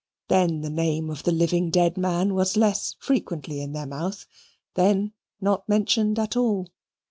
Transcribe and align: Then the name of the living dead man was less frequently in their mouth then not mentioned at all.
Then 0.29 0.61
the 0.61 0.71
name 0.71 1.11
of 1.11 1.21
the 1.21 1.31
living 1.31 1.69
dead 1.69 1.95
man 1.95 2.33
was 2.33 2.57
less 2.57 2.95
frequently 2.97 3.61
in 3.61 3.73
their 3.73 3.85
mouth 3.85 4.25
then 4.73 5.13
not 5.39 5.69
mentioned 5.69 6.17
at 6.17 6.35
all. 6.35 6.69